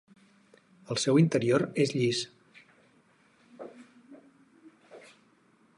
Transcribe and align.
El 0.93 0.99
seu 1.01 1.19
interior 1.23 1.65
és 1.83 1.93
llis. 1.97 2.21